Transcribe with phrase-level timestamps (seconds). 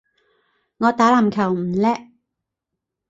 [0.77, 1.95] 我打籃球唔叻